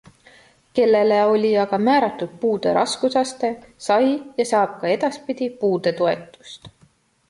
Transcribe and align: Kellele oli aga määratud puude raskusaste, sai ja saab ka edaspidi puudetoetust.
Kellele 0.77 1.19
oli 1.33 1.51
aga 1.65 1.79
määratud 1.89 2.33
puude 2.45 2.73
raskusaste, 2.79 3.53
sai 3.91 4.11
ja 4.41 4.51
saab 4.57 4.77
ka 4.83 4.93
edaspidi 4.99 5.55
puudetoetust. 5.65 6.73